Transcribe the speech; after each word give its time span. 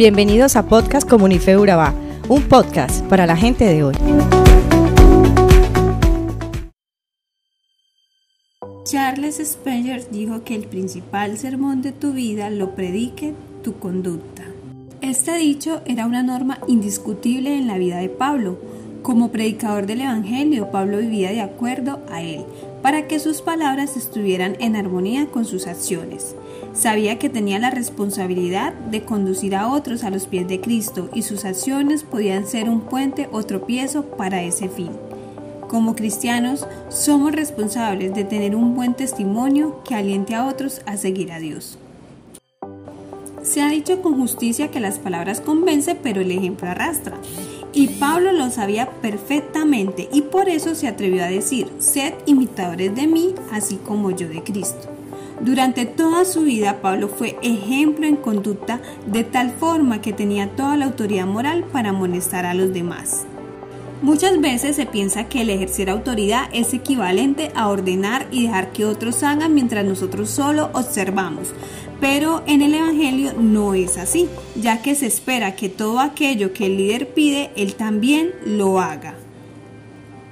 Bienvenidos 0.00 0.56
a 0.56 0.66
Podcast 0.66 1.06
Comunife 1.06 1.58
Urabá, 1.58 1.92
un 2.26 2.40
podcast 2.44 3.04
para 3.04 3.26
la 3.26 3.36
gente 3.36 3.66
de 3.66 3.84
hoy. 3.84 3.94
Charles 8.84 9.42
Spengler 9.44 10.08
dijo 10.10 10.42
que 10.42 10.54
el 10.54 10.64
principal 10.64 11.36
sermón 11.36 11.82
de 11.82 11.92
tu 11.92 12.14
vida 12.14 12.48
lo 12.48 12.74
predique 12.74 13.34
tu 13.62 13.78
conducta. 13.78 14.44
Este 15.02 15.36
dicho 15.36 15.82
era 15.84 16.06
una 16.06 16.22
norma 16.22 16.60
indiscutible 16.66 17.54
en 17.54 17.66
la 17.66 17.76
vida 17.76 17.98
de 17.98 18.08
Pablo. 18.08 18.58
Como 19.02 19.30
predicador 19.30 19.84
del 19.84 20.00
Evangelio, 20.00 20.70
Pablo 20.70 20.96
vivía 20.96 21.30
de 21.30 21.42
acuerdo 21.42 22.00
a 22.10 22.22
él, 22.22 22.46
para 22.80 23.06
que 23.06 23.18
sus 23.18 23.42
palabras 23.42 23.98
estuvieran 23.98 24.56
en 24.60 24.76
armonía 24.76 25.26
con 25.26 25.44
sus 25.44 25.66
acciones. 25.66 26.36
Sabía 26.72 27.18
que 27.18 27.28
tenía 27.28 27.58
la 27.58 27.70
responsabilidad 27.70 28.72
de 28.72 29.02
conducir 29.02 29.56
a 29.56 29.68
otros 29.68 30.04
a 30.04 30.10
los 30.10 30.26
pies 30.26 30.46
de 30.46 30.60
Cristo 30.60 31.10
y 31.12 31.22
sus 31.22 31.44
acciones 31.44 32.04
podían 32.04 32.46
ser 32.46 32.68
un 32.70 32.80
puente 32.82 33.28
o 33.32 33.42
tropiezo 33.42 34.04
para 34.04 34.42
ese 34.42 34.68
fin. 34.68 34.90
Como 35.68 35.96
cristianos, 35.96 36.66
somos 36.88 37.32
responsables 37.32 38.14
de 38.14 38.24
tener 38.24 38.54
un 38.54 38.74
buen 38.74 38.94
testimonio 38.94 39.82
que 39.84 39.94
aliente 39.94 40.34
a 40.34 40.46
otros 40.46 40.80
a 40.86 40.96
seguir 40.96 41.32
a 41.32 41.40
Dios. 41.40 41.76
Se 43.42 43.62
ha 43.62 43.68
dicho 43.68 44.00
con 44.00 44.18
justicia 44.18 44.70
que 44.70 44.80
las 44.80 44.98
palabras 44.98 45.40
convencen, 45.40 45.98
pero 46.02 46.20
el 46.20 46.30
ejemplo 46.30 46.68
arrastra. 46.68 47.16
Y 47.72 47.88
Pablo 47.88 48.32
lo 48.32 48.50
sabía 48.50 48.90
perfectamente 49.00 50.08
y 50.12 50.22
por 50.22 50.48
eso 50.48 50.74
se 50.74 50.88
atrevió 50.88 51.24
a 51.24 51.28
decir, 51.28 51.68
sed 51.78 52.14
imitadores 52.26 52.94
de 52.94 53.06
mí, 53.06 53.34
así 53.52 53.76
como 53.76 54.10
yo 54.10 54.28
de 54.28 54.42
Cristo. 54.42 54.99
Durante 55.40 55.86
toda 55.86 56.26
su 56.26 56.42
vida 56.42 56.82
Pablo 56.82 57.08
fue 57.08 57.38
ejemplo 57.42 58.06
en 58.06 58.16
conducta 58.16 58.80
de 59.06 59.24
tal 59.24 59.50
forma 59.50 60.02
que 60.02 60.12
tenía 60.12 60.50
toda 60.50 60.76
la 60.76 60.84
autoridad 60.84 61.26
moral 61.26 61.64
para 61.72 61.90
amonestar 61.90 62.44
a 62.44 62.52
los 62.52 62.74
demás. 62.74 63.24
Muchas 64.02 64.40
veces 64.40 64.76
se 64.76 64.86
piensa 64.86 65.28
que 65.28 65.42
el 65.42 65.50
ejercer 65.50 65.90
autoridad 65.90 66.48
es 66.52 66.72
equivalente 66.72 67.52
a 67.54 67.68
ordenar 67.68 68.26
y 68.30 68.44
dejar 68.44 68.72
que 68.72 68.84
otros 68.84 69.22
hagan 69.22 69.54
mientras 69.54 69.84
nosotros 69.84 70.30
solo 70.30 70.70
observamos. 70.72 71.48
Pero 72.00 72.42
en 72.46 72.62
el 72.62 72.74
Evangelio 72.74 73.34
no 73.38 73.74
es 73.74 73.98
así, 73.98 74.28
ya 74.56 74.80
que 74.80 74.94
se 74.94 75.06
espera 75.06 75.54
que 75.54 75.68
todo 75.68 76.00
aquello 76.00 76.54
que 76.54 76.66
el 76.66 76.78
líder 76.78 77.08
pide, 77.08 77.50
él 77.56 77.74
también 77.74 78.30
lo 78.44 78.80
haga. 78.80 79.14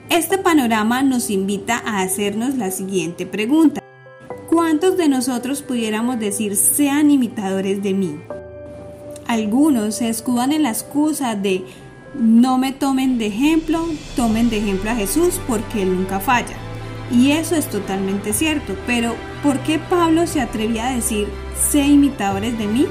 Este 0.09 0.39
panorama 0.39 1.03
nos 1.03 1.29
invita 1.29 1.83
a 1.85 2.01
hacernos 2.01 2.57
la 2.57 2.71
siguiente 2.71 3.27
pregunta. 3.27 3.88
¿Cuántos 4.59 4.97
de 4.97 5.09
nosotros 5.09 5.63
pudiéramos 5.63 6.19
decir 6.19 6.57
sean 6.57 7.13
imitadores 7.13 7.81
de 7.81 7.95
mí? 7.95 8.19
Algunos 9.29 9.95
se 9.95 10.09
escudan 10.09 10.51
en 10.51 10.65
la 10.65 10.71
excusa 10.71 11.37
de 11.37 11.65
no 12.19 12.59
me 12.59 12.73
tomen 12.73 13.19
de 13.19 13.29
ejemplo, 13.29 13.87
tomen 14.17 14.51
de 14.51 14.59
ejemplo 14.59 14.91
a 14.91 14.97
Jesús 14.97 15.41
porque 15.47 15.83
Él 15.83 15.95
nunca 15.95 16.19
falla. 16.19 16.57
Y 17.13 17.31
eso 17.31 17.55
es 17.55 17.71
totalmente 17.71 18.33
cierto, 18.33 18.75
pero 18.85 19.15
¿por 19.45 19.61
qué 19.61 19.79
Pablo 19.79 20.27
se 20.27 20.41
atrevía 20.41 20.89
a 20.89 20.95
decir, 20.97 21.29
sé 21.71 21.87
imitadores 21.87 22.59
de 22.59 22.67
mí? 22.67 22.87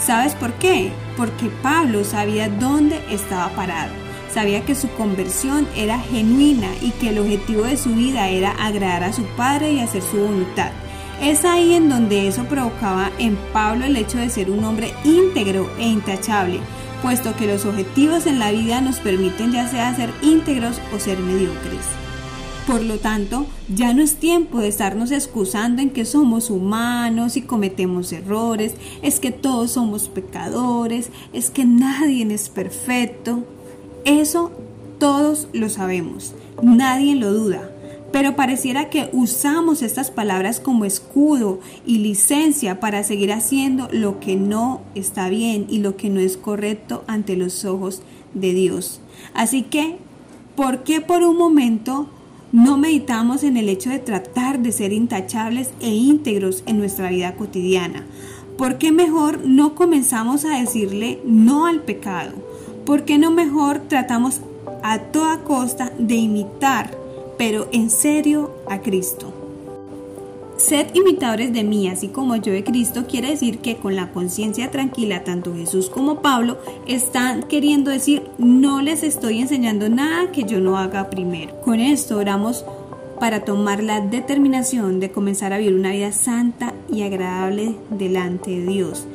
¿Sabes 0.00 0.36
por 0.36 0.52
qué? 0.52 0.92
Porque 1.16 1.50
Pablo 1.64 2.04
sabía 2.04 2.48
dónde 2.48 3.00
estaba 3.10 3.48
parado, 3.56 3.92
sabía 4.36 4.66
que 4.66 4.74
su 4.74 4.90
conversión 4.90 5.66
era 5.74 5.98
genuina 5.98 6.68
y 6.82 6.90
que 6.90 7.08
el 7.08 7.20
objetivo 7.20 7.62
de 7.62 7.78
su 7.78 7.94
vida 7.94 8.28
era 8.28 8.50
agradar 8.50 9.04
a 9.04 9.14
su 9.14 9.22
Padre 9.34 9.72
y 9.72 9.80
hacer 9.80 10.02
su 10.02 10.18
voluntad. 10.18 10.72
Es 11.22 11.46
ahí 11.46 11.72
en 11.72 11.88
donde 11.88 12.28
eso 12.28 12.44
provocaba 12.44 13.10
en 13.18 13.34
Pablo 13.54 13.86
el 13.86 13.96
hecho 13.96 14.18
de 14.18 14.28
ser 14.28 14.50
un 14.50 14.62
hombre 14.64 14.92
íntegro 15.04 15.70
e 15.78 15.88
intachable, 15.88 16.60
puesto 17.00 17.34
que 17.34 17.46
los 17.46 17.64
objetivos 17.64 18.26
en 18.26 18.38
la 18.38 18.52
vida 18.52 18.82
nos 18.82 18.98
permiten 18.98 19.52
ya 19.52 19.66
sea 19.68 19.96
ser 19.96 20.10
íntegros 20.20 20.82
o 20.94 20.98
ser 20.98 21.18
mediocres. 21.18 21.86
Por 22.66 22.82
lo 22.82 22.98
tanto, 22.98 23.46
ya 23.74 23.94
no 23.94 24.02
es 24.02 24.16
tiempo 24.16 24.58
de 24.58 24.68
estarnos 24.68 25.12
excusando 25.12 25.80
en 25.80 25.88
que 25.88 26.04
somos 26.04 26.50
humanos 26.50 27.38
y 27.38 27.40
cometemos 27.40 28.12
errores, 28.12 28.74
es 29.00 29.18
que 29.18 29.30
todos 29.30 29.70
somos 29.70 30.10
pecadores, 30.10 31.08
es 31.32 31.48
que 31.48 31.64
nadie 31.64 32.26
es 32.34 32.50
perfecto. 32.50 33.44
Eso 34.06 34.50
todos 34.98 35.48
lo 35.52 35.68
sabemos, 35.68 36.32
nadie 36.62 37.14
lo 37.14 37.34
duda 37.34 37.70
pero 38.16 38.34
pareciera 38.34 38.88
que 38.88 39.10
usamos 39.12 39.82
estas 39.82 40.10
palabras 40.10 40.58
como 40.58 40.86
escudo 40.86 41.60
y 41.84 41.98
licencia 41.98 42.80
para 42.80 43.02
seguir 43.02 43.30
haciendo 43.30 43.88
lo 43.92 44.20
que 44.20 44.36
no 44.36 44.80
está 44.94 45.28
bien 45.28 45.66
y 45.68 45.80
lo 45.80 45.98
que 45.98 46.08
no 46.08 46.20
es 46.20 46.38
correcto 46.38 47.04
ante 47.08 47.36
los 47.36 47.66
ojos 47.66 48.00
de 48.32 48.54
Dios. 48.54 49.00
Así 49.34 49.64
que, 49.64 49.98
¿por 50.54 50.82
qué 50.82 51.02
por 51.02 51.22
un 51.24 51.36
momento 51.36 52.08
no 52.52 52.78
meditamos 52.78 53.42
en 53.42 53.58
el 53.58 53.68
hecho 53.68 53.90
de 53.90 53.98
tratar 53.98 54.60
de 54.60 54.72
ser 54.72 54.94
intachables 54.94 55.72
e 55.80 55.90
íntegros 55.90 56.62
en 56.64 56.78
nuestra 56.78 57.10
vida 57.10 57.34
cotidiana? 57.34 58.06
¿Por 58.56 58.78
qué 58.78 58.92
mejor 58.92 59.44
no 59.44 59.74
comenzamos 59.74 60.46
a 60.46 60.58
decirle 60.58 61.20
no 61.26 61.66
al 61.66 61.82
pecado? 61.82 62.32
¿Por 62.86 63.04
qué 63.04 63.18
no 63.18 63.30
mejor 63.30 63.80
tratamos 63.88 64.40
a 64.82 64.98
toda 64.98 65.42
costa 65.44 65.92
de 65.98 66.14
imitar 66.14 66.90
pero 67.38 67.68
en 67.72 67.90
serio 67.90 68.50
a 68.68 68.80
Cristo. 68.80 69.32
Sed 70.56 70.94
imitadores 70.94 71.52
de 71.52 71.64
mí, 71.64 71.86
así 71.88 72.08
como 72.08 72.36
yo 72.36 72.52
de 72.52 72.64
Cristo, 72.64 73.06
quiere 73.06 73.28
decir 73.28 73.58
que 73.58 73.76
con 73.76 73.94
la 73.94 74.10
conciencia 74.12 74.70
tranquila, 74.70 75.22
tanto 75.22 75.54
Jesús 75.54 75.90
como 75.90 76.22
Pablo 76.22 76.56
están 76.86 77.42
queriendo 77.42 77.90
decir, 77.90 78.22
no 78.38 78.80
les 78.80 79.02
estoy 79.02 79.40
enseñando 79.40 79.90
nada 79.90 80.32
que 80.32 80.44
yo 80.44 80.60
no 80.60 80.78
haga 80.78 81.10
primero. 81.10 81.60
Con 81.60 81.78
esto 81.78 82.16
oramos 82.16 82.64
para 83.20 83.44
tomar 83.44 83.82
la 83.82 84.00
determinación 84.00 84.98
de 84.98 85.10
comenzar 85.10 85.52
a 85.52 85.58
vivir 85.58 85.74
una 85.74 85.92
vida 85.92 86.12
santa 86.12 86.72
y 86.90 87.02
agradable 87.02 87.74
delante 87.90 88.50
de 88.50 88.66
Dios. 88.66 89.06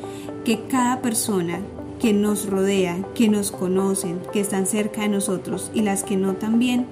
Que 0.44 0.60
cada 0.68 1.02
persona 1.02 1.58
que 2.02 2.12
nos 2.12 2.50
rodea, 2.50 2.98
que 3.14 3.28
nos 3.30 3.50
conocen, 3.50 4.20
que 4.32 4.40
están 4.40 4.66
cerca 4.66 5.02
de 5.02 5.08
nosotros 5.08 5.70
y 5.72 5.82
las 5.82 6.04
que 6.04 6.18
no 6.18 6.34
también, 6.34 6.86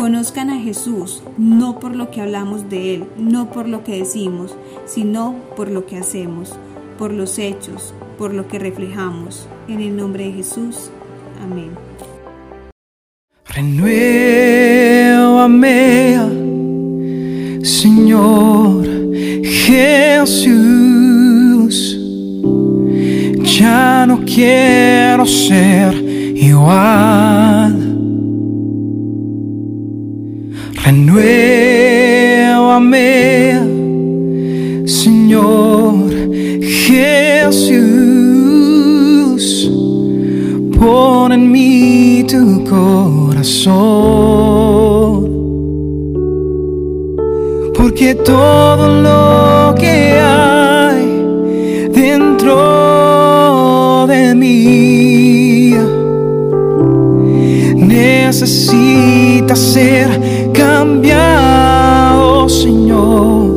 Conozcan 0.00 0.48
a 0.48 0.58
Jesús 0.58 1.22
no 1.36 1.78
por 1.78 1.94
lo 1.94 2.10
que 2.10 2.22
hablamos 2.22 2.70
de 2.70 2.94
Él, 2.94 3.04
no 3.18 3.50
por 3.50 3.68
lo 3.68 3.84
que 3.84 3.98
decimos, 3.98 4.56
sino 4.86 5.34
por 5.56 5.70
lo 5.70 5.84
que 5.84 5.98
hacemos, 5.98 6.54
por 6.96 7.12
los 7.12 7.38
hechos, 7.38 7.92
por 8.16 8.32
lo 8.32 8.48
que 8.48 8.58
reflejamos. 8.58 9.46
En 9.68 9.82
el 9.82 9.94
nombre 9.94 10.24
de 10.24 10.32
Jesús. 10.32 10.90
Amén. 11.42 11.72
Renuévame, 13.44 13.76
Señor 17.62 18.86
Jesús. 19.44 20.89
Ya 23.60 24.06
no 24.06 24.24
quiero 24.24 25.26
ser 25.26 25.92
igual 26.34 27.76
Renuévame, 30.82 31.68
Señor 34.86 36.10
Jesús. 36.62 37.70
Pon 40.78 41.32
en 41.32 41.52
mí 41.52 42.24
tu 42.26 42.64
corazón. 42.64 43.70
Porque 47.74 48.14
todo 48.14 48.88
lo 49.02 49.74
que 49.78 50.18
hay 50.18 50.69
dentro 54.40 54.46
de 54.46 54.46
mí 54.46 55.74
necesita 57.76 59.54
ser 59.54 60.50
cambiado, 60.52 62.48
Señor, 62.48 63.56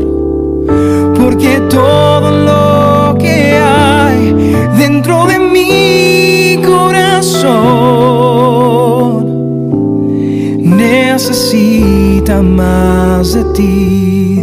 porque 1.15 1.61
todo 1.69 2.31
lo 2.31 3.17
que 3.17 3.57
hay 3.57 4.33
dentro 4.77 5.25
de 5.25 5.39
mi 5.39 6.61
corazón 6.65 7.53
necesita 10.77 12.41
más 12.41 13.33
de 13.33 13.43
ti. 13.53 14.42